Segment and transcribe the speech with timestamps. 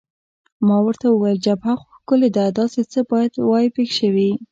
[0.67, 4.31] ما ورته وویل: جبهه خو ښکلې ده، داسې څه باید نه وای پېښ شوي.